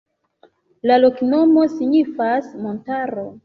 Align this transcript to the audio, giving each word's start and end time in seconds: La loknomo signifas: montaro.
La 0.91 0.97
loknomo 1.03 1.67
signifas: 1.77 2.51
montaro. 2.67 3.33